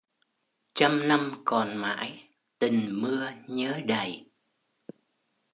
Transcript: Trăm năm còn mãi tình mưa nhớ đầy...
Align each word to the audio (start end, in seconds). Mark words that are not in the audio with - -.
Trăm 0.73 1.07
năm 1.07 1.41
còn 1.45 1.77
mãi 1.77 2.29
tình 2.59 3.01
mưa 3.01 3.31
nhớ 3.47 3.81
đầy... 3.85 4.25